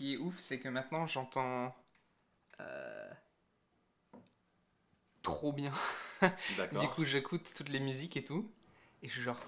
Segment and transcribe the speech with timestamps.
[0.00, 1.74] qui est ouf, c'est que maintenant j'entends
[2.60, 3.10] euh,
[5.22, 5.72] trop bien.
[6.78, 8.50] Du coup, j'écoute toutes les musiques et tout,
[9.02, 9.38] et je suis genre,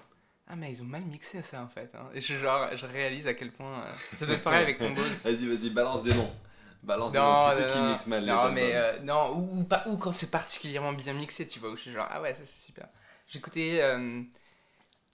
[0.47, 1.93] ah mais ils ont mal mixé ça en fait.
[1.93, 2.09] hein.
[2.15, 4.91] Et je genre, je réalise à quel point euh, ça doit être pareil avec ton
[4.95, 5.23] Bose.
[5.23, 6.31] Vas-y, vas-y, balance des noms.
[6.83, 7.49] Balance des noms.
[7.49, 9.83] Qui c'est qui non, mixe mal les non, albums mais euh, non, ou, ou pas,
[9.87, 12.43] ou quand c'est particulièrement bien mixé, tu vois, où je suis genre, ah ouais, ça
[12.43, 12.87] c'est super.
[13.27, 13.79] J'écoutais.
[13.81, 14.23] euh,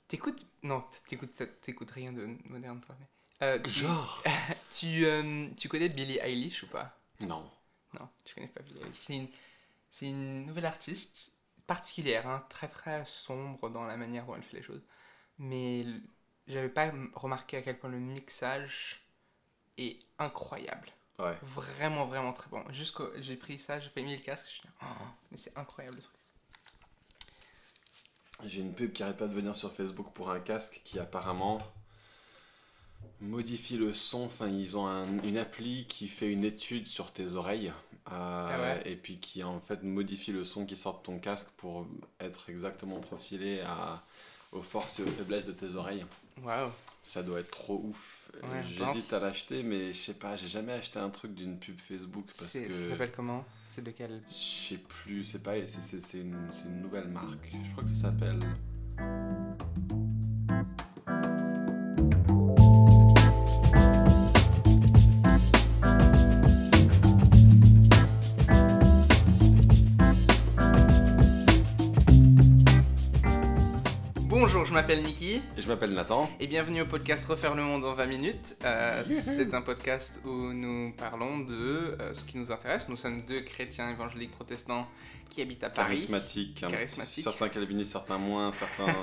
[0.07, 0.45] T'écoutes.
[0.63, 2.95] Non, t'écoutes, t'écoutes rien de moderne, toi.
[2.99, 3.05] Mais,
[3.41, 4.23] euh, tu, Genre
[4.69, 6.97] tu, euh, tu connais Billie Eilish ou pas?
[7.19, 7.50] Non.
[8.00, 9.00] Non, tu connais pas Billie Eilish.
[9.01, 9.27] C'est une,
[9.89, 11.33] c'est une nouvelle artiste
[11.67, 14.81] particulière, hein, très très sombre dans la manière dont elle fait les choses.
[15.37, 15.86] Mais
[16.47, 19.01] j'avais pas remarqué à quel point le mixage
[19.78, 20.89] est incroyable.
[21.19, 21.37] Ouais.
[21.43, 22.64] Vraiment, vraiment très bon.
[22.71, 25.57] Jusqu'au, j'ai pris ça, j'ai pas mis le casque, je suis là, oh, mais c'est
[25.57, 26.15] incroyable le truc.
[28.45, 31.59] J'ai une pub qui arrête pas de venir sur Facebook pour un casque qui apparemment
[33.21, 34.23] modifie le son.
[34.25, 37.72] Enfin, ils ont un- une appli qui fait une étude sur tes oreilles
[38.11, 38.91] euh, Ah ouais.
[38.91, 41.86] et puis qui en fait modifie le son qui sort de ton casque pour
[42.19, 44.03] être exactement profilé à,
[44.52, 46.06] aux forces et aux faiblesses de tes oreilles.
[46.44, 46.72] Waouh.
[47.03, 48.30] Ça doit être trop ouf.
[48.44, 51.80] Ouais, J'hésite à l'acheter, mais je sais pas, j'ai jamais acheté un truc d'une pub
[51.80, 52.69] Facebook parce que.
[52.72, 53.44] Ça s'appelle comment?
[53.67, 57.52] C'est de quel Je sais plus, c'est pas, une, c'est une nouvelle marque.
[57.52, 58.39] Je crois que ça s'appelle.
[74.42, 76.30] Bonjour, je m'appelle Niki Et je m'appelle Nathan.
[76.40, 78.56] et bienvenue au podcast Refaire le monde en 20 minutes.
[78.64, 82.88] Euh, c'est un podcast où nous parlons de euh, ce qui nous intéresse.
[82.88, 84.88] Nous sommes deux chrétiens évangéliques protestants
[85.30, 85.95] qui habitent à Paris.
[85.95, 86.63] Charismatique.
[86.63, 86.67] hein.
[86.69, 87.23] Charismatique.
[87.23, 88.94] Certains calvinistes, certains moins, certains.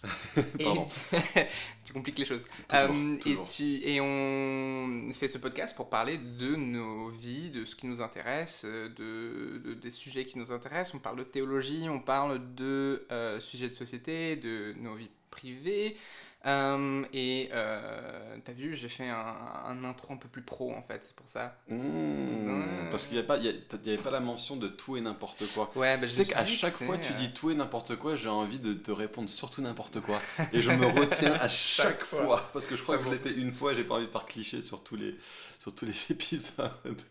[0.62, 0.86] Pardon.
[1.84, 2.44] tu compliques les choses.
[2.68, 3.44] Toujours, Euh, toujours.
[3.44, 7.86] Et, tu- et on fait ce podcast pour parler de nos vies, de ce qui
[7.86, 10.94] nous intéresse, euh, de, de- des sujets qui nous intéressent.
[10.94, 15.96] On parle de théologie, on parle de euh, sujets de société, de nos vies privées.
[16.44, 19.36] Euh, et euh, t'as vu, j'ai fait un,
[19.68, 21.56] un intro un peu plus pro en fait, c'est pour ça.
[21.68, 22.90] Mmh.
[22.90, 25.70] Parce qu'il n'y avait, pas- la mention de tout et n'importe quoi.
[25.76, 27.96] Ouais, bah, Je je sais qu'à que chaque fois tu euh, dis tout et n'importe
[27.96, 30.18] quoi, j'ai envie de te répondre surtout n'importe quoi.
[30.52, 32.24] Et je me retiens à chaque, Chaque fois.
[32.24, 32.50] fois.
[32.52, 34.10] Parce que je crois que je l'ai fait une fois et j'ai pas envie de
[34.10, 35.16] faire cliché sur tous les,
[35.62, 37.02] sur tous les épisodes.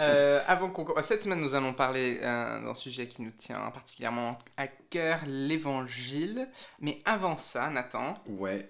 [0.00, 4.36] Euh, avant qu'on cette semaine, nous allons parler euh, d'un sujet qui nous tient particulièrement
[4.56, 6.48] à cœur, l'évangile.
[6.80, 8.68] Mais avant ça, Nathan, Ouais.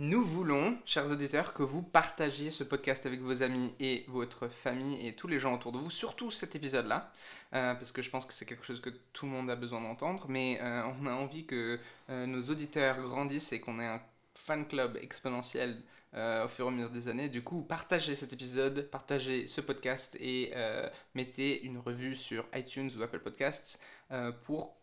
[0.00, 5.06] nous voulons, chers auditeurs, que vous partagiez ce podcast avec vos amis et votre famille
[5.06, 7.12] et tous les gens autour de vous, surtout cet épisode-là,
[7.54, 9.80] euh, parce que je pense que c'est quelque chose que tout le monde a besoin
[9.80, 11.78] d'entendre, mais euh, on a envie que
[12.10, 14.00] euh, nos auditeurs grandissent et qu'on ait un
[14.34, 15.80] fan club exponentiel
[16.14, 17.28] euh, au fur et à mesure des années.
[17.28, 22.90] Du coup, partagez cet épisode, partagez ce podcast et euh, mettez une revue sur iTunes
[22.96, 23.80] ou Apple Podcasts
[24.10, 24.78] euh, pour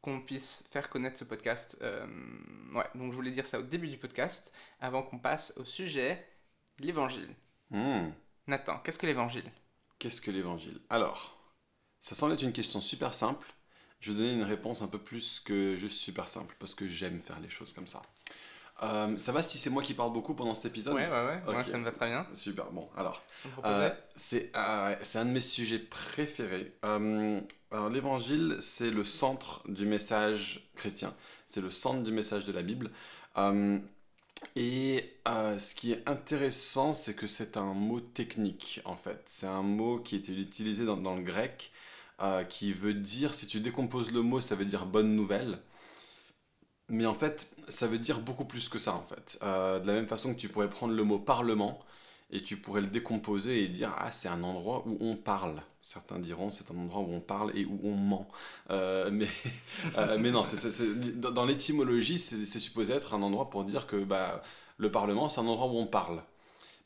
[0.00, 1.82] qu'on puisse faire connaître ce podcast.
[2.72, 6.24] Ouais, donc je voulais dire ça au début du podcast, avant qu'on passe au sujet,
[6.78, 7.34] l'évangile.
[7.70, 8.10] Mmh.
[8.46, 9.50] Nathan, qu'est-ce que l'évangile?
[9.98, 10.80] Qu'est-ce que l'évangile?
[10.88, 11.36] Alors,
[12.00, 13.52] ça semble être une question super simple.
[13.98, 17.20] Je vais donner une réponse un peu plus que juste super simple, parce que j'aime
[17.20, 18.00] faire les choses comme ça.
[18.80, 21.40] Euh, ça va si c'est moi qui parle beaucoup pendant cet épisode Ouais, ouais, ouais,
[21.46, 21.66] moi Ok.
[21.66, 22.26] ça me va très bien.
[22.34, 23.24] Super, bon, alors.
[23.64, 26.72] Euh, c'est euh, c'est un de mes sujets préférés.
[26.82, 31.12] Alors, l'évangile, c'est le centre du message chrétien.
[31.46, 32.90] C'est le centre du message de la Bible.
[34.54, 39.22] Et ce qui est intéressant, c'est que c'est un mot technique, en fait.
[39.26, 41.72] C'est un mot qui était utilisé dans, dans le grec,
[42.48, 45.58] qui veut dire, si tu décomposes le mot, ça veut dire bonne nouvelle.
[46.88, 49.38] Mais en fait, ça veut dire beaucoup plus que ça, en fait.
[49.42, 51.80] Euh, de la même façon que tu pourrais prendre le mot parlement,
[52.30, 55.62] et tu pourrais le décomposer et dire ah c'est un endroit où on parle.
[55.80, 58.28] Certains diront c'est un endroit où on parle et où on ment.
[58.70, 59.26] Euh, mais,
[59.98, 60.42] euh, mais non,
[61.32, 64.42] dans l'étymologie c'est c'est supposé être un endroit pour dire que bah,
[64.76, 66.22] le Parlement c'est un endroit où on parle.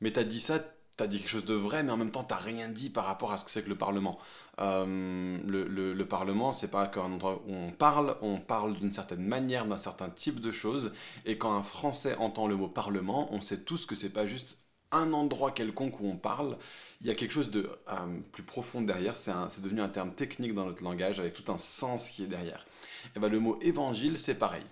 [0.00, 0.60] Mais tu as dit ça,
[1.02, 3.04] tu as dit quelque chose de vrai, mais en même temps tu rien dit par
[3.04, 4.18] rapport à ce que c'est que le Parlement.
[4.60, 8.92] Euh, le, le, le Parlement c'est pas qu'un endroit où on parle, on parle d'une
[8.92, 10.92] certaine manière, d'un certain type de choses.
[11.24, 14.58] Et quand un Français entend le mot Parlement, on sait tous que c'est pas juste
[14.92, 16.56] un endroit quelconque où on parle,
[17.00, 17.94] il y a quelque chose de euh,
[18.30, 22.10] plus profond derrière, c'est devenu un terme technique dans notre langage avec tout un sens
[22.10, 22.66] qui est derrière.
[23.16, 24.64] Et ben, le mot évangile, c'est pareil.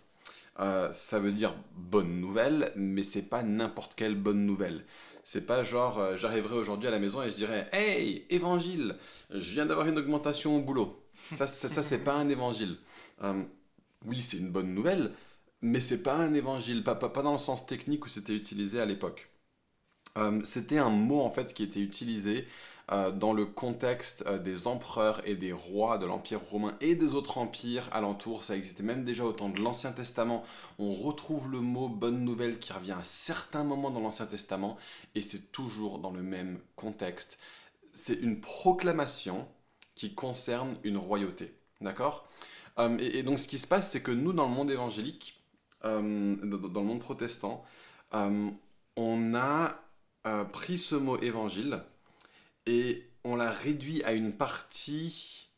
[0.60, 4.84] Euh, ça veut dire bonne nouvelle, mais c'est pas n'importe quelle bonne nouvelle.
[5.22, 8.96] C'est pas genre euh, j'arriverai aujourd'hui à la maison et je dirais Hey, évangile,
[9.30, 11.02] je viens d'avoir une augmentation au boulot.
[11.30, 12.78] Ça, ça, ça, c'est pas un évangile.
[13.22, 13.42] Euh,
[14.06, 15.12] oui, c'est une bonne nouvelle,
[15.62, 18.80] mais c'est pas un évangile, pas, pas, pas dans le sens technique où c'était utilisé
[18.80, 19.30] à l'époque.
[20.18, 22.46] Euh, c'était un mot en fait qui était utilisé
[22.92, 27.14] euh, dans le contexte euh, des empereurs et des rois de l'Empire romain et des
[27.14, 28.42] autres empires alentours.
[28.42, 30.42] Ça existait même déjà au temps de l'Ancien Testament.
[30.80, 34.76] On retrouve le mot bonne nouvelle qui revient à certains moments dans l'Ancien Testament
[35.14, 37.38] et c'est toujours dans le même contexte.
[37.94, 39.46] C'est une proclamation
[39.94, 41.54] qui concerne une royauté.
[41.80, 42.28] D'accord?
[42.80, 45.40] Euh, et, donc ce qui se passe, c'est que nous, dans le monde évangélique,
[45.84, 47.64] dans le monde protestant,
[48.12, 49.80] on a
[50.52, 51.82] pris ce mot évangile
[52.66, 55.48] et on l'a réduit à une partie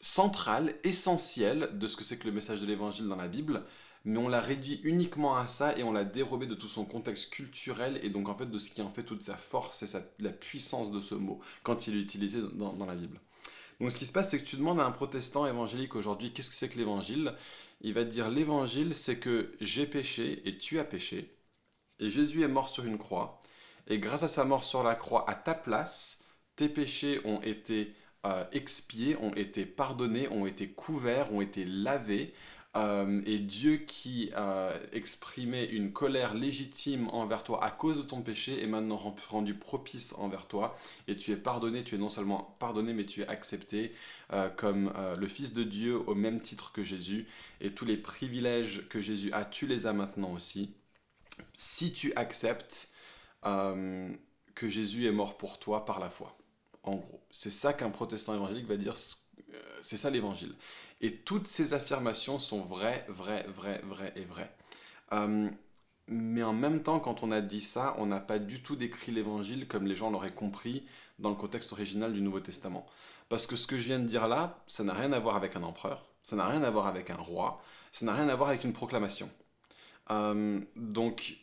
[0.00, 3.64] centrale, essentielle de ce que c'est que le message de l'évangile dans la Bible,
[4.04, 7.30] mais on l'a réduit uniquement à ça et on l'a dérobé de tout son contexte
[7.30, 10.30] culturel et donc en fait de ce qui en fait toute sa force et la
[10.30, 13.20] puissance de ce mot quand il est utilisé dans, dans la Bible.
[13.78, 16.48] Donc ce qui se passe, c'est que tu demandes à un protestant évangélique aujourd'hui qu'est-ce
[16.48, 17.34] que c'est que l'évangile?
[17.82, 21.36] Il va te dire l'évangile c'est que j'ai péché et tu as péché
[21.98, 23.38] et Jésus est mort sur une croix
[23.86, 26.19] et grâce à sa mort sur la croix à ta place,
[26.60, 27.94] tes péchés ont été
[28.26, 32.34] euh, expiés, ont été pardonnés, ont été couverts, ont été lavés.
[32.76, 38.20] Euh, et Dieu qui a exprimé une colère légitime envers toi à cause de ton
[38.20, 38.98] péché est maintenant
[39.30, 40.76] rendu propice envers toi
[41.08, 43.92] et tu es pardonné, tu es non seulement pardonné mais tu es accepté
[44.34, 47.26] euh, comme le Fils de Dieu au même titre que Jésus
[47.62, 50.74] et tous les privilèges que Jésus a, tu les as maintenant aussi.
[51.54, 52.90] Si tu acceptes
[53.42, 56.36] que Jésus est mort pour toi par la foi
[56.82, 57.20] en gros.
[57.30, 58.94] C'est ça qu'un protestant évangélique va dire,
[59.52, 60.54] euh, c'est ça l'évangile.
[61.00, 64.54] Et toutes ces affirmations sont vraies, vraies, vraies, vraies et vraies.
[65.12, 65.50] Euh,
[66.06, 69.12] mais en même temps, quand on a dit ça, on n'a pas du tout décrit
[69.12, 70.84] l'évangile comme les gens l'auraient compris
[71.18, 72.84] dans le contexte original du Nouveau Testament.
[73.28, 75.54] Parce que ce que je viens de dire là, ça n'a rien à voir avec
[75.54, 77.62] un empereur, ça n'a rien à voir avec un roi,
[77.92, 79.30] ça n'a rien à voir avec une proclamation.
[80.10, 81.36] Euh, donc,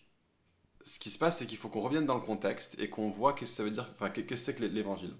[0.84, 3.34] ce qui se passe, c'est qu'il faut qu'on revienne dans le contexte et qu'on voit
[3.34, 5.16] qu'est-ce que ça veut dire, enfin, qu'est-ce que c'est que l'évangile.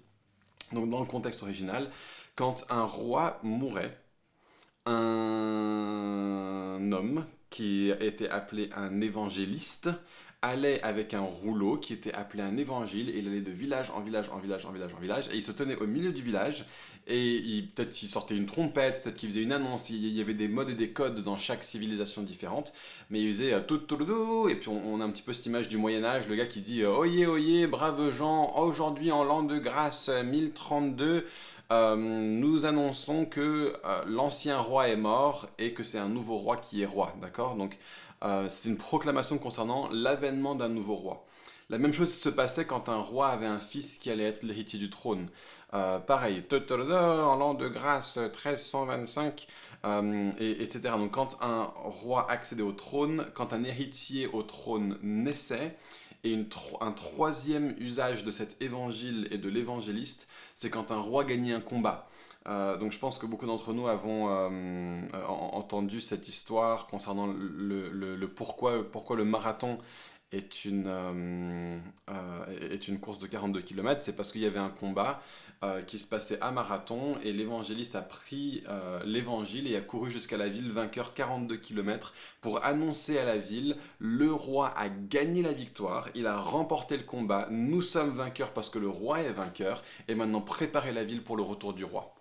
[0.72, 1.90] Donc dans le contexte original,
[2.36, 3.98] quand un roi mourait,
[4.86, 9.90] un homme qui était appelé un évangéliste
[10.40, 14.00] allait avec un rouleau qui était appelé un évangile et il allait de village en
[14.00, 16.64] village en village en village en village et il se tenait au milieu du village
[17.08, 20.46] et peut-être qu'il sortait une trompette, peut-être qu'il faisait une annonce, il y avait des
[20.46, 22.72] modes et des codes dans chaque civilisation différente,
[23.10, 25.46] mais il faisait euh, tout tout tout et puis on, a un petit peu cette
[25.46, 29.24] image du Moyen Âge, le gars qui dit euh, oyez oyez braves gens, aujourd'hui en
[29.24, 31.26] l'an de grâce 1032
[31.70, 33.74] euh, nous annonçons que
[34.06, 37.56] l'ancien roi est mort et que c'est un nouveau roi qui est roi, d'accord?
[37.56, 37.76] Donc
[38.22, 41.24] c'est une proclamation concernant l'avènement d'un nouveau roi.
[41.70, 44.78] La même chose se passait quand un roi avait un fils qui allait être l'héritier
[44.78, 45.28] du trône.
[45.74, 49.46] Euh, pareil, en l'an de grâce 1325,
[49.84, 50.94] euh, et, etc.
[50.96, 55.76] Donc quand un roi accédait au trône, quand un héritier au trône naissait,
[56.24, 56.36] et
[56.80, 61.60] un troisième usage de cet évangile et de l'évangéliste, c'est quand un roi gagnait un
[61.60, 62.08] combat.
[62.48, 64.28] Euh, donc je pense que beaucoup d'entre nous avons
[65.28, 69.78] entendu cette histoire concernant le, pourquoi, le marathon
[70.32, 71.78] est une, euh,
[72.10, 75.22] euh, est une course de 42 km, c'est parce qu'il y avait un combat
[75.64, 78.62] euh, qui se passait à Marathon et l'évangéliste a pris
[79.04, 83.76] l'évangile et a couru jusqu'à la ville vainqueur 42 km pour annoncer à la ville
[83.98, 88.70] le roi a gagné la victoire, il a remporté le combat, nous sommes vainqueurs parce
[88.70, 92.17] que le roi est vainqueur et maintenant préparer la ville pour le retour du roi.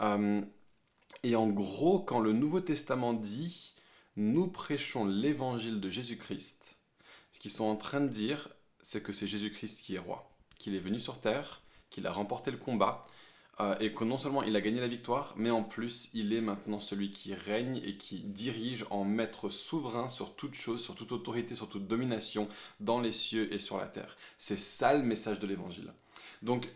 [0.00, 3.74] Et en gros, quand le Nouveau Testament dit
[4.16, 6.78] nous prêchons l'évangile de Jésus-Christ,
[7.32, 8.48] ce qu'ils sont en train de dire,
[8.82, 12.50] c'est que c'est Jésus-Christ qui est roi, qu'il est venu sur terre, qu'il a remporté
[12.50, 13.02] le combat,
[13.60, 16.40] euh, et que non seulement il a gagné la victoire, mais en plus il est
[16.40, 21.12] maintenant celui qui règne et qui dirige en maître souverain sur toute chose, sur toute
[21.12, 22.48] autorité, sur toute domination
[22.80, 24.16] dans les cieux et sur la terre.
[24.38, 25.92] C'est ça le message de l'évangile.
[26.42, 26.68] Donc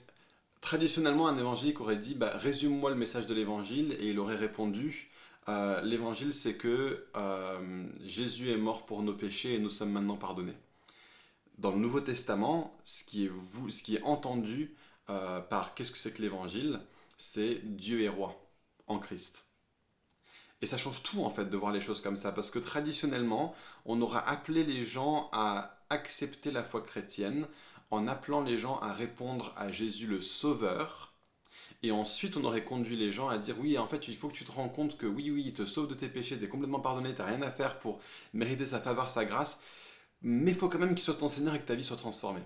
[0.64, 5.10] traditionnellement un évangélique aurait dit bah, résume-moi le message de l'évangile et il aurait répondu
[5.50, 10.16] euh, l'évangile, c'est que euh, Jésus est mort pour nos péchés et nous sommes maintenant
[10.16, 10.56] pardonnés.
[11.58, 14.74] Dans le Nouveau Testament, ce qui est, entendu
[15.10, 16.80] euh, par qu'est-ce que c'est que l'évangile,
[17.18, 18.34] c'est Dieu est roi
[18.86, 19.44] en Christ.
[20.62, 23.54] Et ça change tout en fait de voir les choses comme ça, parce que traditionnellement,
[23.84, 27.46] on aura appelé les gens à accepter la foi chrétienne
[27.90, 31.14] en appelant les gens à répondre à Jésus le Sauveur,
[31.82, 34.34] et ensuite, on aurait conduit les gens à dire oui, en fait, il faut que
[34.34, 36.48] tu te rends compte que oui, oui, il te sauve de tes péchés, tu es
[36.48, 38.00] complètement pardonné, tu n'as rien à faire pour
[38.32, 39.60] mériter sa faveur, sa grâce,
[40.22, 42.42] mais il faut quand même qu'il soit ton Seigneur et que ta vie soit transformée.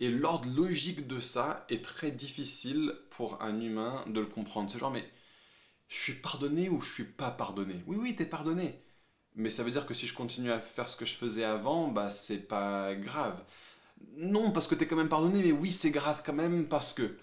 [0.00, 4.70] Et l'ordre logique de ça est très difficile pour un humain de le comprendre.
[4.70, 5.08] C'est genre, mais
[5.88, 7.82] je suis pardonné ou je suis pas pardonné?
[7.86, 8.80] Oui, oui, tu es pardonné.
[9.36, 11.88] Mais ça veut dire que si je continue à faire ce que je faisais avant,
[11.88, 13.42] bah c'est pas grave.
[14.16, 16.92] Non, parce que tu es quand même pardonné, mais oui, c'est grave quand même parce
[16.92, 17.16] que.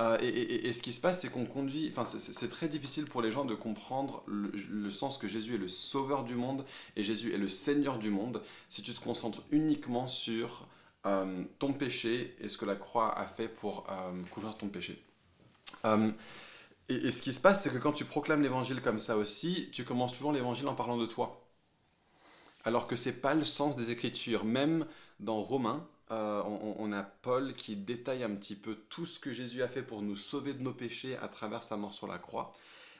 [0.00, 1.88] Euh, et, ce qui se passe, c'est qu'on conduit.
[1.90, 5.68] Enfin, c'est très difficile pour les gens de comprendre le, sens que Jésus est le
[5.68, 10.06] sauveur du monde et Jésus est le Seigneur du monde si tu te concentres uniquement
[10.06, 10.68] sur
[11.06, 15.02] euh, ton péché et ce que la croix a fait pour euh, couvrir ton péché.
[16.88, 19.84] et, ce qui se passe, c'est que quand tu proclames l'évangile comme ça aussi, tu
[19.84, 21.44] commences toujours l'évangile en parlant de toi.
[22.64, 24.44] Alors que c'est pas le sens des Écritures.
[24.44, 24.86] Même
[25.18, 29.62] dans Romains, euh, on, a Paul qui détaille un petit peu tout ce que Jésus
[29.62, 32.54] a fait pour nous sauver de nos péchés à travers sa mort sur la croix.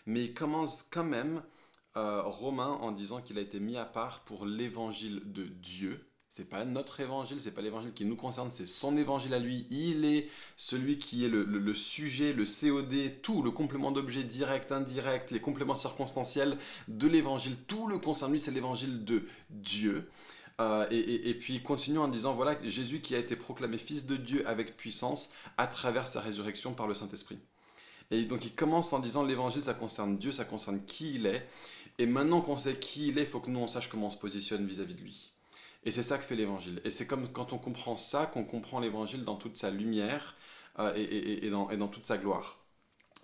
[0.07, 1.43] Mais il commence quand même
[1.97, 6.09] euh, Romain en disant qu'il a été mis à part pour l'évangile de Dieu.
[6.29, 9.67] C'est pas notre évangile, c'est pas l'évangile qui nous concerne, c'est son évangile à lui.
[9.71, 15.31] Il est celui qui est le, sujet, le COD, tout, le complément d'objet direct, indirect,
[15.31, 17.57] les compléments circonstanciels de l'évangile.
[17.67, 20.11] Tout le concerne lui, c'est l'évangile de Dieu.
[20.61, 24.47] Euh, et, puis continuons en disant, voilà, Jésus qui a été proclamé fils de Dieu
[24.49, 27.39] avec puissance à travers sa résurrection par le Saint-Esprit.
[28.11, 31.47] Et donc il commence en disant, l'évangile, ça concerne Dieu, ça concerne qui il est.
[31.99, 34.11] Et maintenant qu'on sait qui il est, il faut que nous, on sache comment on
[34.11, 35.31] se positionne vis-à-vis de lui.
[35.85, 36.81] Et c'est ça que fait l'évangile.
[36.85, 40.35] Et c'est comme quand on comprend ça qu'on comprend l'évangile dans toute sa lumière
[40.81, 42.59] euh, et, dans, et dans toute sa gloire.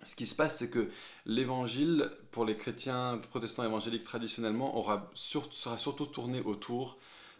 [0.03, 0.89] Ce qui se passe, c'est que
[1.25, 6.97] l'évangile, pour les chrétiens protestants évangéliques traditionnellement, aura sera surtout tourné autour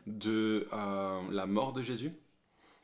[0.07, 2.13] de euh, la mort de Jésus,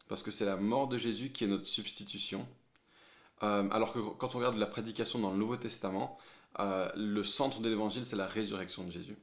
[0.08, 2.48] parce que c'est la mort de Jésus qui est notre substitution.
[3.44, 6.18] Euh, alors que quand on regarde la prédication dans le Nouveau Testament,
[6.60, 9.18] euh, le centre de l'évangile, c'est la résurrection de Jésus.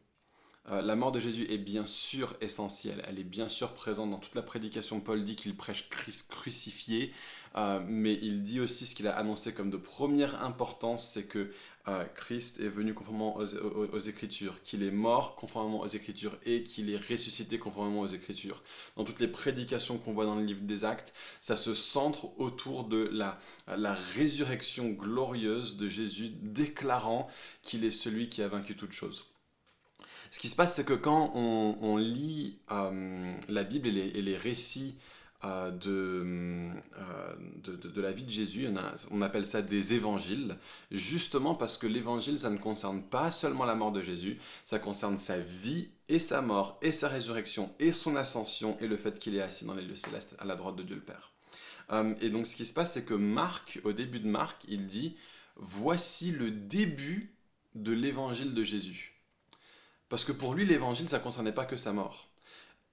[0.71, 4.35] La mort de Jésus est bien sûr essentielle, elle est bien sûr présente dans toute
[4.35, 5.01] la prédication.
[5.01, 7.13] Paul dit qu'il prêche Christ crucifié,
[7.57, 11.51] euh, mais il dit aussi ce qu'il a annoncé comme de première importance, c'est que
[11.89, 16.91] euh, Christ est venu conformément aux, Écritures, qu'il est mort conformément aux Écritures et qu'il
[16.91, 18.63] est ressuscité conformément aux Écritures.
[18.97, 22.85] Dans toutes les prédications qu'on voit dans le livre des Actes, ça se centre autour
[22.85, 27.29] de la, la résurrection glorieuse de Jésus, déclarant
[27.63, 29.25] qu'il est celui qui a vaincu toute chose.
[30.31, 34.97] Ce qui se passe, c'est que quand on, lit euh, la Bible et les récits
[35.45, 36.73] euh, euh,
[37.63, 38.69] de, de, la vie de Jésus.
[39.13, 40.57] On, appelle ça des évangiles,
[40.91, 45.17] justement parce que l'évangile, ça ne concerne pas seulement la mort de Jésus, ça concerne
[45.17, 49.37] sa vie et sa mort et sa résurrection et son ascension et le fait qu'il
[49.37, 51.33] est assis dans les lieux célestes à la droite de Dieu le Père.
[52.21, 55.17] Et donc ce qui se passe, c'est que Marc, au début de Marc, il dit,
[55.55, 57.33] voici le début
[57.77, 59.18] de l'évangile de Jésus.
[60.09, 62.29] Parce que pour lui, l'évangile, ça ne concernait pas que sa mort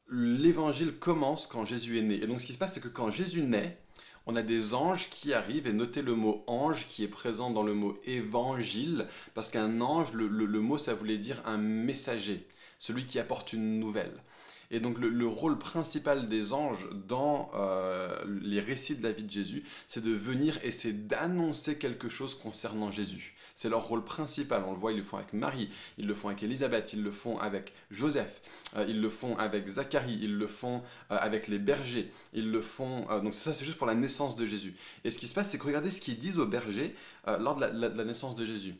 [0.10, 2.15] l'évangile commence quand Jésus est né.
[2.15, 3.79] Et donc ce qui se passe, c'est que quand Jésus naît,
[4.27, 7.63] on a des anges qui arrivent, et notez le mot ange qui est présent dans
[7.63, 10.27] le mot évangile, parce qu'un ange, le,
[10.60, 12.48] mot, ça voulait dire un messager,
[12.79, 14.24] celui qui apporte une nouvelle.
[14.72, 19.31] Et donc le, rôle principal des anges dans euh, les récits de la vie de
[19.31, 23.36] Jésus, c'est de venir et c'est d'annoncer quelque chose concernant Jésus.
[23.53, 24.63] C'est leur rôle principal.
[24.67, 27.12] On le voit, ils le font avec Marie, ils le font avec Élisabeth, ils le
[27.12, 28.41] font avec Joseph,
[28.75, 30.81] euh, ils le font avec Zacharie, ils le font
[31.12, 33.05] euh, avec les bergers, ils le font.
[33.22, 34.75] Donc ça, c'est juste pour la naissance de Jésus.
[35.03, 36.95] Et ce qui se passe, c'est que regardez ce qu'ils disent aux bergers
[37.39, 38.75] lors de la, naissance de Jésus.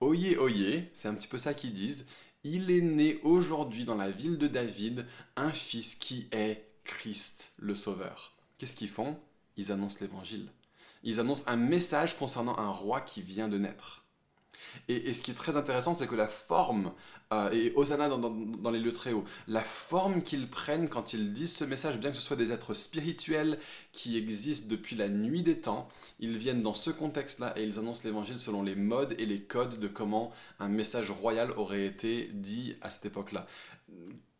[0.00, 2.06] Oyez, oyez, c'est un petit peu ça qu'ils disent.
[2.42, 5.04] Il est né aujourd'hui dans la ville de David
[5.36, 8.32] un fils qui est Christ le Sauveur.
[8.56, 9.18] Qu'est-ce qu'ils font?
[9.58, 10.48] Ils annoncent l'évangile.
[11.02, 13.99] Ils annoncent un message concernant un roi qui vient de naître.
[14.88, 16.92] Et, ce qui est très intéressant, c'est que la forme,
[17.32, 21.54] euh, et Hosanna dans, les lieux très hauts, la forme qu'ils prennent quand ils disent
[21.54, 23.58] ce message, bien que ce soit des êtres spirituels
[23.92, 28.02] qui existent depuis la nuit des temps, ils viennent dans ce contexte-là et ils annoncent
[28.04, 32.76] l'évangile selon les modes et les codes de comment un message royal aurait été dit
[32.80, 33.46] à cette époque-là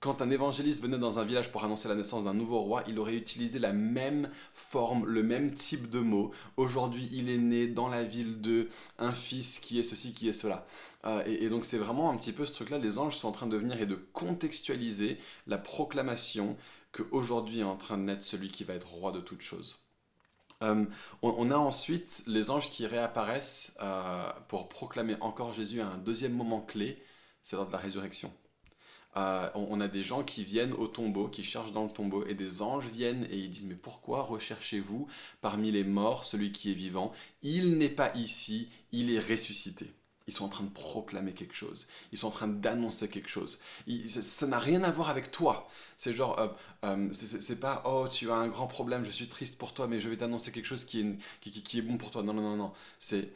[0.00, 2.98] quand un évangéliste venait dans un village pour annoncer la naissance d'un nouveau roi, il
[2.98, 6.32] aurait utilisé la même forme, le même type de mots.
[6.56, 10.32] Aujourd'hui, il est né dans la ville de un fils qui est ceci, qui est
[10.32, 10.66] cela.
[11.04, 12.78] Euh, et, donc c'est vraiment un petit peu ce truc-là.
[12.78, 16.56] Les anges sont en train de venir et de contextualiser la proclamation
[16.92, 19.80] qu'aujourd'hui est en train de naître celui qui va être roi de toutes choses.
[20.62, 20.84] Euh,
[21.22, 26.34] on, a ensuite les anges qui réapparaissent euh, pour proclamer encore Jésus à un deuxième
[26.34, 27.02] moment clé,
[27.42, 28.32] c'est lors de la résurrection.
[29.16, 32.34] Euh, on, a des gens qui viennent au tombeau, qui cherchent dans le tombeau, et
[32.34, 35.08] des anges viennent et ils disent Mais pourquoi recherchez-vous
[35.40, 37.12] parmi les morts celui qui est vivant?
[37.42, 39.92] Il n'est pas ici, il est ressuscité.
[40.28, 41.88] Ils sont en train de proclamer quelque chose.
[42.12, 43.58] Ils sont en train d'annoncer quelque chose.
[44.06, 45.68] ça n'a rien à voir avec toi.
[45.96, 46.48] C'est genre, euh,
[46.84, 49.98] euh, c'est pas oh tu as un grand problème, je suis triste pour toi, mais
[49.98, 52.22] je vais t'annoncer quelque chose qui est, qui, est bon pour toi.
[52.22, 52.72] Non non non non.
[53.00, 53.32] C'est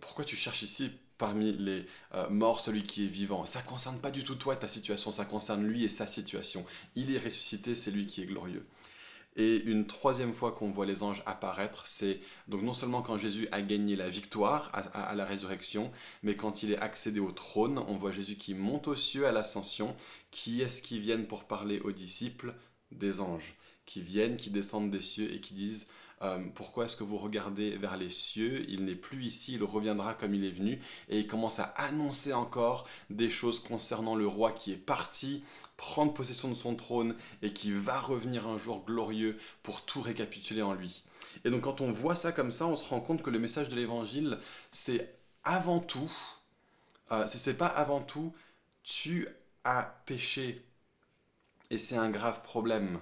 [0.00, 1.84] pourquoi tu cherches ici parmi les
[2.14, 3.44] euh, morts celui qui est vivant.
[3.44, 6.64] Ça ne concerne pas du tout toi, ta situation, ça concerne lui et sa situation.
[6.96, 8.66] Il est ressuscité, c'est lui qui est glorieux.
[9.36, 13.48] Et une troisième fois qu'on voit les anges apparaître, c'est donc non seulement quand Jésus
[13.52, 17.96] a gagné la victoire à, la résurrection, mais quand il est accédé au trône, on
[17.96, 19.94] voit Jésus qui monte aux cieux à l'ascension.
[20.30, 22.54] Qui est-ce qui viennent pour parler aux disciples?
[22.90, 23.54] Des anges
[23.86, 25.86] qui viennent, qui descendent des cieux et qui disent
[26.22, 28.64] euh, pourquoi est-ce que vous regardez vers les cieux?
[28.68, 30.80] Il n'est plus ici, il reviendra comme il est venu.
[31.08, 35.42] Et il commence à annoncer encore des choses concernant le roi qui est parti
[35.80, 40.60] prendre possession de son trône et qui va revenir un jour glorieux pour tout récapituler
[40.60, 41.04] en lui.
[41.44, 43.70] Et donc quand on voit ça comme ça, on se rend compte que le message
[43.70, 44.38] de l'évangile,
[44.70, 46.12] c'est avant tout,
[47.12, 48.34] euh, c'est pas avant tout,
[48.82, 49.26] tu
[49.64, 50.62] as péché
[51.70, 53.00] et c'est un grave problème.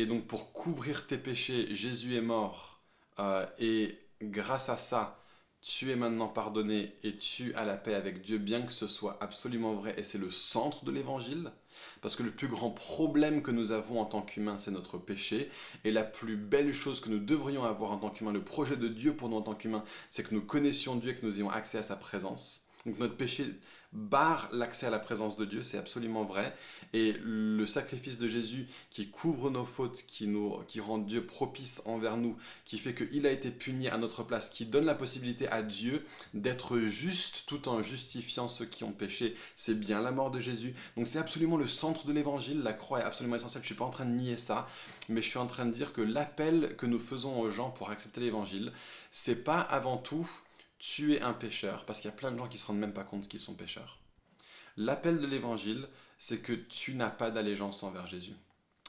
[0.00, 2.80] Et donc pour couvrir tes péchés, Jésus est mort.
[3.18, 5.22] Euh, et grâce à ça,
[5.60, 9.18] tu es maintenant pardonné et tu as la paix avec Dieu, bien que ce soit
[9.20, 9.94] absolument vrai.
[9.98, 11.52] Et c'est le centre de l'évangile.
[12.00, 15.50] Parce que le plus grand problème que nous avons en tant qu'humains, c'est notre péché.
[15.84, 18.88] Et la plus belle chose que nous devrions avoir en tant qu'humains, le projet de
[18.88, 21.50] Dieu pour nous en tant qu'humains, c'est que nous connaissions Dieu et que nous ayons
[21.50, 22.66] accès à sa présence.
[22.86, 23.44] Donc notre péché
[23.92, 26.54] barre l'accès à la présence de Dieu, c'est absolument vrai.
[26.92, 31.82] Et le sacrifice de Jésus qui couvre nos fautes, qui, nous, qui rend Dieu propice
[31.86, 35.48] envers nous, qui fait qu'il a été puni à notre place, qui donne la possibilité
[35.48, 36.04] à Dieu
[36.34, 40.74] d'être juste tout en justifiant ceux qui ont péché, c'est bien la mort de Jésus.
[40.96, 43.78] Donc c'est absolument le centre de l'évangile, la croix est absolument essentielle, je ne suis
[43.78, 44.68] pas en train de nier ça,
[45.08, 47.90] mais je suis en train de dire que l'appel que nous faisons aux gens pour
[47.90, 48.72] accepter l'évangile,
[49.10, 50.28] c'est pas avant tout
[50.80, 52.78] tu es un pécheur, parce qu'il y a plein de gens qui ne se rendent
[52.78, 53.98] même pas compte qu'ils sont pécheurs.
[54.76, 55.86] L'appel de l'évangile,
[56.18, 58.34] c'est que tu n'as pas d'allégeance envers Jésus.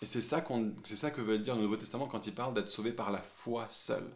[0.01, 0.43] Et c'est ça,
[0.83, 3.21] c'est ça que veut dire le Nouveau Testament quand il parle d'être sauvé par la
[3.21, 4.10] foi seule.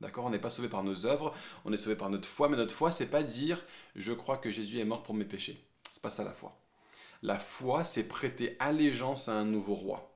[0.00, 0.26] D'accord?
[0.26, 1.34] On n'est pas sauvé par nos œuvres,
[1.64, 3.64] on est sauvé par notre foi, mais notre foi, c'est pas dire
[3.96, 5.62] je crois que Jésus est mort pour mes péchés.
[5.90, 6.56] C'est pas ça la foi.
[7.22, 10.07] La foi, c'est prêter allégeance à un nouveau roi.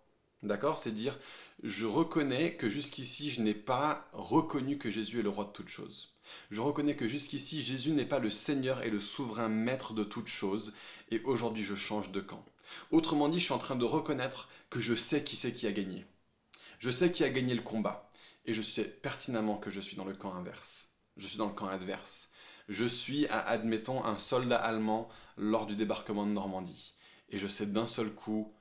[0.43, 0.79] D'accord?
[0.79, 1.19] C'est dire
[1.63, 5.69] je reconnais que jusqu'ici, je n'ai pas reconnu que Jésus est le roi de toutes
[5.69, 6.15] choses.
[6.51, 10.29] Je reconnais que jusqu'ici, Jésus n'est pas le Seigneur et le souverain maître de toutes
[10.29, 10.73] choses,
[11.11, 12.45] et aujourd'hui je change de camp.
[12.91, 15.73] Autrement dit, je suis en train de reconnaître que je sais qui c'est qui a
[15.73, 16.05] gagné.
[16.81, 18.11] Je sais qui a gagné le combat,
[18.45, 20.89] et je sais pertinemment que je suis dans le camp inverse.
[21.17, 22.31] Je suis dans le camp adverse.
[22.69, 26.95] Je suis, admettons, un soldat allemand lors du débarquement de Normandie.
[27.29, 28.53] Et je sais d'un seul coup,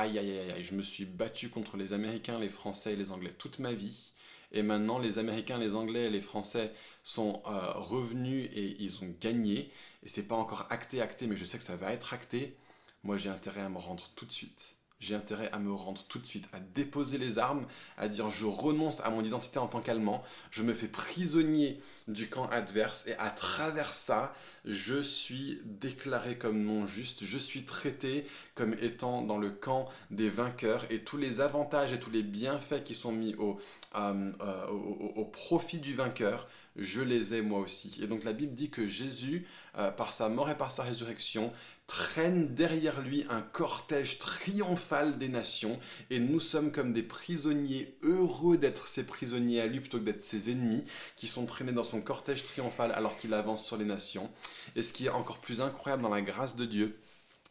[0.00, 3.10] aïe aïe aïe aïe, je me suis battu contre les Américains, les Français et les
[3.10, 4.12] Anglais toute ma vie.
[4.52, 9.14] Et maintenant, les Américains, les Anglais et les Français sont euh, revenus et ils ont
[9.20, 9.70] gagné.
[10.04, 12.56] Et c'est pas encore acté, acté, mais je sais que ça va être acté.
[13.02, 16.18] Moi, j'ai intérêt à me rendre tout de suite j'ai intérêt à me rendre tout
[16.18, 17.66] de suite, à déposer les armes,
[17.98, 22.28] à dire je renonce à mon identité en tant qu'Allemand, je me fais prisonnier du
[22.28, 28.26] camp adverse et à travers ça, je suis déclaré comme non juste, je suis traité
[28.54, 32.82] comme étant dans le camp des vainqueurs et tous les avantages et tous les bienfaits
[32.84, 33.58] qui sont mis au,
[33.96, 37.98] euh, euh, profit du vainqueur, je les ai moi aussi.
[38.02, 39.46] Et donc la Bible dit que Jésus,
[39.78, 41.52] euh, par sa mort et par sa résurrection,
[41.86, 45.78] traîne derrière lui un cortège triomphal des nations,
[46.10, 50.24] et nous sommes comme des prisonniers heureux d'être ses prisonniers à lui plutôt que d'être
[50.24, 50.84] ses ennemis,
[51.16, 54.30] qui sont traînés dans son cortège triomphal alors qu'il avance sur les nations.
[54.76, 56.98] Et ce qui est encore plus incroyable dans la grâce de Dieu,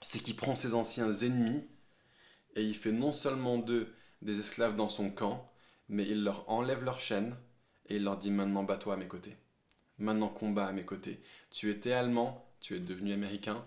[0.02, 1.64] c'est qu'il prend ses anciens ennemis,
[2.56, 5.50] et il fait non seulement d'eux des esclaves dans son camp,
[5.90, 7.36] mais il leur enlève leurs chaînes,
[7.90, 9.36] et il leur dit maintenant bats-toi à mes côtés.
[10.00, 11.22] Maintenant combat à mes côtés.
[11.52, 13.64] Tu étais allemand, tu es devenu américain,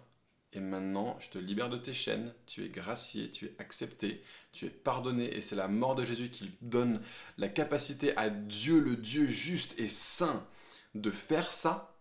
[0.52, 4.66] et maintenant je te libère de tes chaînes, tu es gracié, tu es accepté, tu
[4.66, 7.00] es pardonné, et c'est la mort de Jésus qui donne
[7.38, 10.46] la capacité à Dieu, le Dieu juste et saint,
[10.94, 11.92] de faire ça.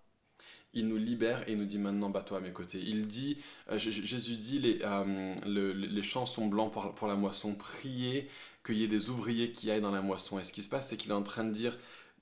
[0.78, 2.80] Il nous libère et il nous dit maintenant bats-toi à mes côtés.
[2.80, 3.38] Il dit,
[3.72, 8.30] euh, Jésus dit les, euh, les champs sont blancs pour, pour la moisson, priez
[8.66, 10.38] qu'il y ait des ouvriers qui aillent dans la moisson.
[10.38, 11.78] Et ce qui se passe, c'est qu'il est en train de dire,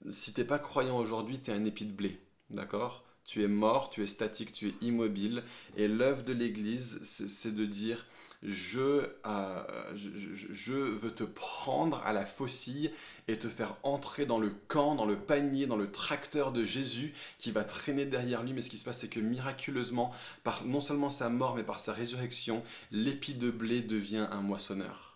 [0.10, 2.20] si t'es pas croyant aujourd'hui, tu es un épi de blé.
[2.50, 3.04] D'accord?
[3.26, 5.44] Tu es mort, tu es statique, tu es immobile.
[5.78, 8.06] Et l'œuvre de l'Église, c'est de dire,
[8.42, 9.64] je, euh,
[9.96, 10.10] je,
[10.52, 12.92] je, veux te prendre à la faucille
[13.30, 17.14] et te faire entrer dans le camp, dans le panier, dans le tracteur de Jésus
[17.38, 18.52] qui va traîner derrière lui.
[18.52, 20.12] Mais ce qui se passe, c'est que miraculeusement,
[20.44, 22.62] par non seulement sa mort, mais par sa résurrection,
[22.92, 25.13] l'épi de blé devient un moissonneur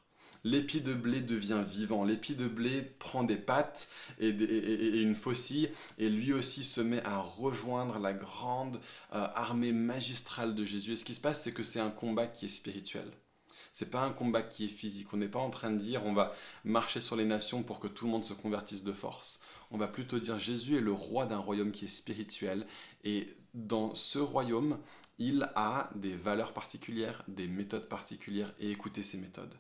[0.48, 2.06] l'épi de blé devient vivant.
[2.06, 7.20] L'épi de blé prend des pattes et, une faucille et lui aussi se met à
[7.20, 8.80] rejoindre la grande
[9.14, 10.94] euh, armée magistrale de Jésus.
[10.94, 13.12] Et ce qui se passe, c'est que c'est un combat qui est spirituel.
[13.74, 15.14] C'est pas un combat qui est physique.
[15.14, 16.34] On n'est pas en train de dire on va
[16.64, 19.42] marcher sur les nations pour que tout le monde se convertisse de force.
[19.70, 22.66] On va plutôt dire Jésus est le roi d'un royaume qui est spirituel
[23.04, 24.78] et dans ce royaume,
[25.20, 29.54] il a des valeurs particulières, des méthodes particulières et écoutez ces méthodes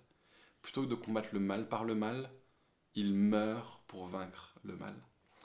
[0.62, 2.30] plutôt que de combattre le mal par le mal,
[2.96, 4.96] il meurt pour vaincre le mal.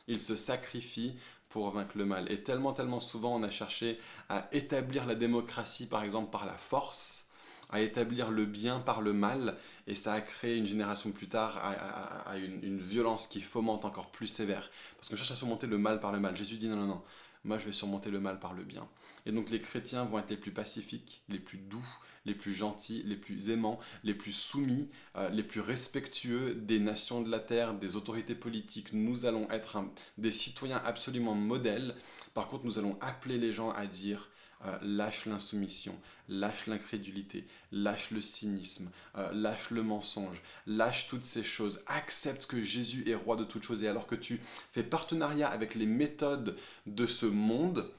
[0.08, 1.14] Il se sacrifie
[1.48, 2.30] pour vaincre le mal.
[2.32, 3.98] Et tellement, tellement souvent, on a cherché
[4.28, 7.28] à établir la démocratie, par exemple, par la force,
[7.70, 11.58] à établir le bien par le mal, et ça a créé une génération plus tard
[11.58, 14.70] à, une, une, violence qui fomente encore plus sévère.
[14.96, 16.36] Parce qu'on cherche à surmonter le mal par le mal.
[16.36, 17.02] Jésus dit non, non, non,
[17.44, 18.88] moi je vais surmonter le mal par le bien.
[19.26, 21.86] Et donc les chrétiens vont être les plus pacifiques, les plus doux,
[22.24, 27.22] les plus gentils, les plus aimants, les plus soumis, euh, les plus respectueux des nations
[27.22, 28.92] de la terre, des autorités politiques.
[28.92, 29.78] Nous allons être
[30.18, 31.94] des citoyens absolument modèles.
[32.34, 34.30] Par contre, nous allons appeler les gens à dire
[34.64, 35.98] euh, lâche l'insoumission,
[36.28, 42.62] lâche l'incrédulité, lâche le cynisme, euh, lâche le mensonge, lâche toutes ces choses, accepte que
[42.62, 44.40] Jésus est roi de toutes choses et alors que tu
[44.72, 47.90] fais partenariat avec les méthodes de ce monde,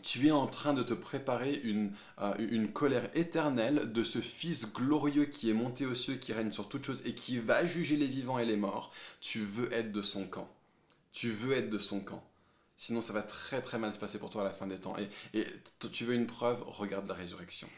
[0.00, 4.72] tu es en train de te préparer une, euh, une colère éternelle de ce Fils
[4.72, 7.96] glorieux qui est monté aux cieux, qui règne sur toutes choses et qui va juger
[7.96, 8.92] les vivants et les morts.
[9.20, 10.48] Tu veux être de son camp.
[11.12, 12.24] Tu veux être de son camp.
[12.76, 14.96] Sinon, ça va très très mal se passer pour toi à la fin des temps.
[14.98, 15.08] Et,
[15.38, 15.46] et
[15.92, 17.68] tu veux une preuve Regarde la résurrection.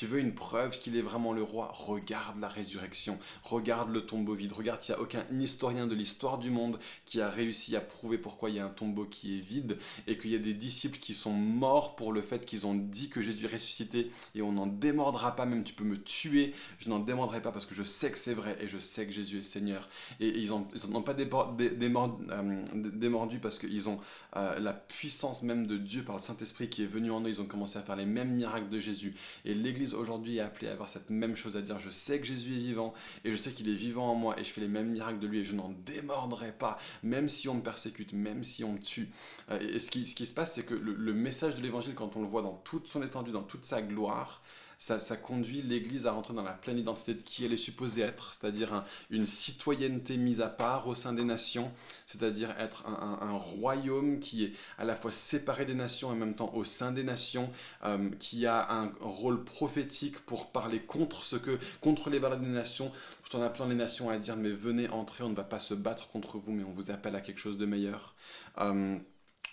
[0.00, 1.72] Tu veux une preuve qu'il est vraiment le roi?
[1.74, 6.38] Regarde la résurrection, regarde le tombeau vide, regarde qu'il n'y a aucun historien de l'histoire
[6.38, 9.42] du monde qui a réussi à prouver pourquoi il y a un tombeau qui est
[9.42, 12.74] vide et qu'il y a des disciples qui sont morts pour le fait qu'ils ont
[12.74, 16.54] dit que Jésus est ressuscité et on n'en démordra pas, même tu peux me tuer,
[16.78, 19.12] je n'en démordrai pas parce que je sais que c'est vrai et je sais que
[19.12, 19.86] Jésus est Seigneur.
[20.18, 24.00] Et, ils n'ont pas euh, démordu parce qu'ils ont
[24.36, 27.42] euh, la puissance même de Dieu par le Saint-Esprit qui est venu en eux, ils
[27.42, 29.14] ont commencé à faire les mêmes miracles de Jésus.
[29.44, 31.78] Et l'Église aujourd'hui est appelée à avoir cette même chose à dire.
[31.78, 34.44] Je sais que Jésus est vivant et je sais qu'il est vivant en moi et
[34.44, 37.54] je fais les mêmes miracles de lui et je n'en démordrai pas, même si on
[37.54, 39.10] me persécute, même si on me tue.
[39.50, 42.16] Euh, et ce qui, ce qui se passe, c'est que le message de l'évangile, quand
[42.16, 44.42] on le voit dans toute son étendue, dans toute sa gloire,
[44.80, 48.32] ça, conduit l'Église à rentrer dans la pleine identité de qui elle est supposée être,
[48.32, 51.70] c'est-à-dire une citoyenneté mise à part au sein des nations,
[52.06, 56.34] c'est-à-dire être un, royaume qui est à la fois séparé des nations et en même
[56.34, 57.50] temps au sein des nations,
[57.84, 62.48] euh, qui a un rôle prophétique pour parler contre ce que contre les valeurs des
[62.48, 62.90] nations,
[63.28, 65.74] tout en appelant les nations à dire mais venez entrer, on ne va pas se
[65.74, 68.14] battre contre vous, mais on vous appelle à quelque chose de meilleur.
[68.58, 68.98] Euh,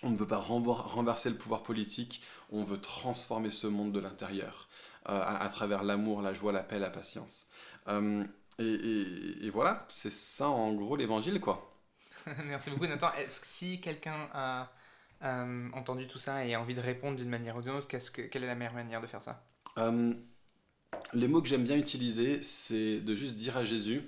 [0.02, 4.68] on ne veut pas renverser le pouvoir politique, on veut transformer ce monde de l'intérieur.
[5.08, 7.46] Euh, à, travers l'amour, la joie, la paix, la patience.
[7.88, 8.22] Euh,
[8.58, 11.74] et, voilà, c'est ça en gros l'évangile, quoi.
[12.44, 13.10] Merci beaucoup, Nathan.
[13.14, 14.70] Est-ce que si quelqu'un a
[15.24, 18.10] euh, entendu tout ça et a envie de répondre d'une manière ou d'une autre, qu'est-ce
[18.10, 19.42] que, quelle est la meilleure manière de faire ça?
[21.14, 24.02] Les mots que j'aime bien utiliser, c'est de juste dire à Jésus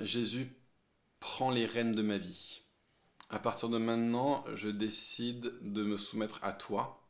[0.00, 0.50] Jésus,
[1.20, 2.62] prends les rênes de ma vie.
[3.30, 7.07] À partir de maintenant, je décide de me soumettre à toi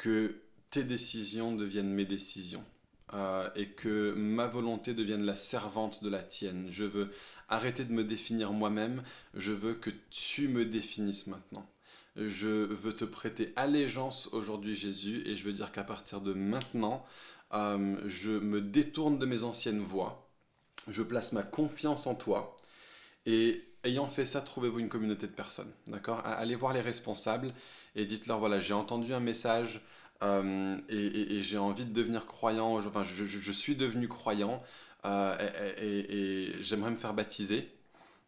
[0.00, 2.64] que tes décisions deviennent mes décisions.
[3.12, 6.68] Euh, et que ma volonté devienne la servante de la tienne.
[6.70, 7.10] Je veux
[7.48, 9.02] arrêter de me définir moi-même,
[9.34, 11.68] je veux que tu me définisses maintenant.
[12.14, 17.04] Je veux te prêter allégeance aujourd'hui Jésus et je veux dire qu'à partir de maintenant,
[17.52, 20.30] euh, je me détourne de mes anciennes voies,
[20.86, 22.56] je place ma confiance en toi
[23.26, 26.24] et ayant fait ça, trouvez-vous une communauté de personnes, d'accord?
[26.24, 27.52] Allez voir les responsables
[27.94, 29.80] et dites-leur voilà, j'ai entendu un message,
[30.22, 34.62] euh, et, j'ai envie de devenir croyant, enfin je, suis devenu croyant
[35.06, 37.70] euh, et, j'aimerais me faire baptiser.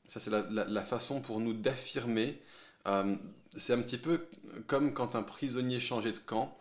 [0.06, 2.40] Ça c'est la, façon pour nous d'affirmer.
[2.86, 3.16] Euh,
[3.56, 4.26] c'est un petit peu
[4.66, 6.56] comme quand un prisonnier changeait de camp.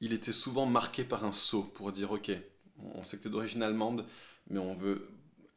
[0.00, 2.30] Il était souvent marqué par un sceau pour dire ok,
[2.94, 4.06] on sait que tu es d'origine allemande,
[4.48, 5.08] mais on veut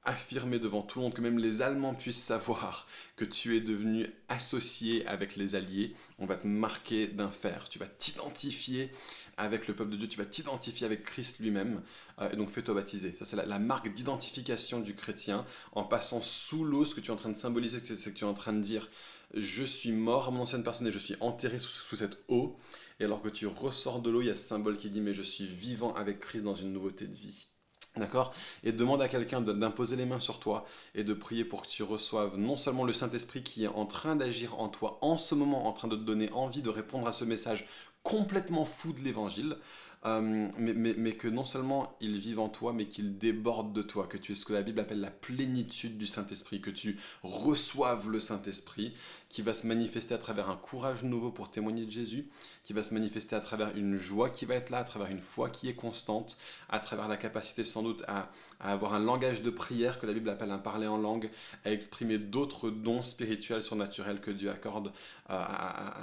[0.03, 4.07] affirmer devant tout le monde, que même les Allemands puissent savoir que tu es devenu
[4.29, 7.69] associé avec les Alliés, on va te marquer d'un fer.
[7.69, 8.89] Tu vas t'identifier
[9.37, 11.81] avec le peuple de Dieu, tu vas t'identifier avec Christ lui-même,
[12.19, 13.13] euh, et donc fais-toi baptiser.
[13.13, 15.45] Ça, c'est la, marque d'identification du chrétien.
[15.71, 18.25] En passant sous l'eau, ce que tu es en train de symboliser, c'est que tu
[18.25, 18.89] es en train de dire
[19.33, 22.57] je suis mort à mon ancienne personne et je suis enterré sous, sous cette eau.
[22.99, 25.13] Et alors que tu ressors de l'eau, il y a ce symbole qui dit mais
[25.13, 27.50] je suis vivant avec Christ dans une nouveauté de vie.
[27.97, 28.33] D'accord?
[28.63, 31.83] Et demande à quelqu'un d'imposer les mains sur toi et de prier pour que tu
[31.83, 35.67] reçoives non seulement le Saint-Esprit qui est en train d'agir en toi en ce moment,
[35.67, 37.65] en train de te donner envie de répondre à ce message
[38.03, 39.57] complètement fou de l'évangile,
[40.03, 44.17] euh, mais, que non seulement il vive en toi, mais qu'il déborde de toi, que
[44.17, 48.19] tu es ce que la Bible appelle la plénitude du Saint-Esprit, que tu reçoives le
[48.19, 48.93] Saint-Esprit,
[49.29, 52.27] qui va se manifester à travers un courage nouveau pour témoigner de Jésus,
[52.63, 55.21] qui va se manifester à travers une joie qui va être là, à travers une
[55.21, 56.37] foi qui est constante,
[56.69, 60.29] à travers la capacité sans doute à, avoir un langage de prière que la Bible
[60.31, 61.29] appelle un parler en langue,
[61.63, 64.91] à exprimer d'autres dons spirituels surnaturels que Dieu accorde
[65.29, 65.43] euh,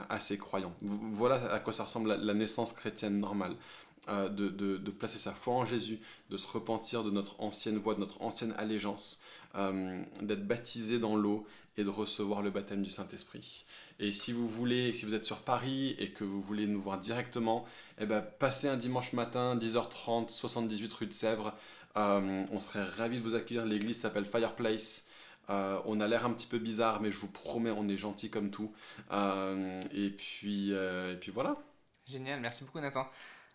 [0.08, 0.72] à, ses croyants.
[0.80, 3.56] Voilà à quoi ça ressemble la naissance chrétienne normale.
[4.08, 8.00] Euh, de, placer sa foi en Jésus, de se repentir de notre ancienne voie, de
[8.00, 9.20] notre ancienne allégeance,
[9.54, 13.64] euh, d'être baptisé dans l'eau et de recevoir le baptême du Saint-Esprit.
[14.00, 16.98] Et si vous voulez, si vous êtes sur Paris et que vous voulez nous voir
[16.98, 17.66] directement,
[17.98, 21.54] eh ben, passez un dimanche matin, 10h30, 78 rue de Sèvres.
[21.96, 23.66] Euh, on serait ravis de vous accueillir.
[23.66, 25.06] L'église s'appelle Fireplace.
[25.48, 28.50] On a l'air un petit peu bizarre, mais je vous promets, on est gentil comme
[28.50, 28.72] tout.
[29.12, 31.56] Et, puis, et puis voilà.
[32.06, 33.06] Génial, merci beaucoup Nathan.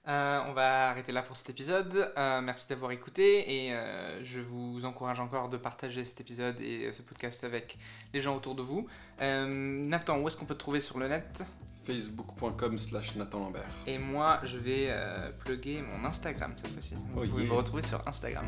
[0.06, 2.12] On va arrêter là pour cet épisode.
[2.44, 3.74] merci d'avoir écouté et
[4.22, 7.78] je vous encourage encore de partager cet épisode et ce podcast avec
[8.14, 8.88] les gens autour de vous.
[9.20, 11.46] Nathan, où est-ce qu'on peut te trouver sur le net?
[11.84, 13.64] Facebook.com slash Nathan Lambert.
[13.86, 16.96] Et moi, je vais euh, plugger mon Instagram cette fois-ci.
[17.14, 18.46] Vous oh pouvez me retrouver sur Instagram.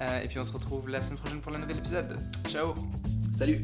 [0.00, 2.18] Euh, et puis on se retrouve la semaine prochaine pour le nouvel épisode.
[2.48, 2.74] Ciao
[3.32, 3.60] Salut